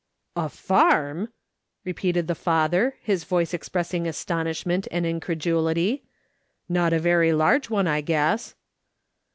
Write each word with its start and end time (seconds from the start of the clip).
"A 0.35 0.49
farm!" 0.49 1.29
repeated 1.85 2.25
the 2.25 2.33
father, 2.33 2.95
his 3.03 3.23
voice 3.23 3.53
express 3.53 3.93
ing 3.93 4.07
astonishment 4.07 4.87
and 4.89 5.05
incredulity;" 5.05 6.01
not 6.67 6.91
a 6.91 6.97
very 6.97 7.31
large 7.33 7.69
one, 7.69 7.85
I 7.85 8.01
guess." 8.01 8.55